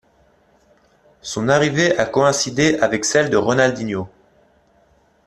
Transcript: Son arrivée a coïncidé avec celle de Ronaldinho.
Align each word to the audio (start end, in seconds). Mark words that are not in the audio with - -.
Son 1.21 1.47
arrivée 1.47 1.95
a 1.99 2.07
coïncidé 2.07 2.79
avec 2.79 3.05
celle 3.05 3.29
de 3.29 3.37
Ronaldinho. 3.37 4.09